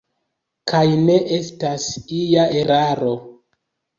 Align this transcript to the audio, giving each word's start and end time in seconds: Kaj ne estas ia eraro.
Kaj 0.71 0.79
ne 1.09 1.17
estas 1.35 1.85
ia 2.21 2.45
eraro. 2.63 3.13